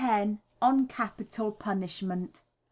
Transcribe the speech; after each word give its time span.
On 0.63 0.87
Capital 0.87 1.51
Punishment. 1.51 2.41